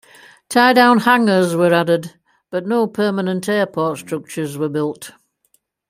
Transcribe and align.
Tie-down 0.49 0.97
hangars 1.01 1.55
were 1.55 1.71
added, 1.75 2.15
but 2.49 2.65
no 2.65 2.87
permanent 2.87 3.47
airport 3.47 3.99
structures 3.99 4.57
were 4.57 4.67
built. 4.67 5.11